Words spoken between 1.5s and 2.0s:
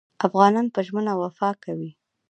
کوي.